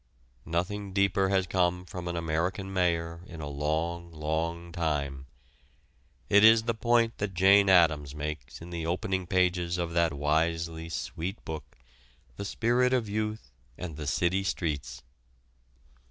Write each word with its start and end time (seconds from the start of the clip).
Nothing 0.47 0.93
deeper 0.93 1.29
has 1.29 1.45
come 1.45 1.85
from 1.85 2.07
an 2.07 2.15
American 2.15 2.73
mayor 2.73 3.21
in 3.27 3.39
a 3.39 3.47
long, 3.47 4.11
long 4.11 4.71
time. 4.71 5.27
It 6.27 6.43
is 6.43 6.63
the 6.63 6.73
point 6.73 7.19
that 7.19 7.35
Jane 7.35 7.69
Addams 7.69 8.15
makes 8.15 8.63
in 8.63 8.71
the 8.71 8.87
opening 8.87 9.27
pages 9.27 9.77
of 9.77 9.93
that 9.93 10.11
wisely 10.11 10.89
sweet 10.89 11.45
book, 11.45 11.77
"The 12.35 12.45
Spirit 12.45 12.93
of 12.93 13.07
Youth 13.07 13.51
and 13.77 13.95
the 13.95 14.07
City 14.07 14.43
Streets." 14.43 15.03